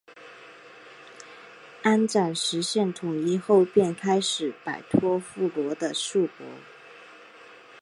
[1.83, 6.43] 安赞实现统一后便开始摆脱暹罗的束缚。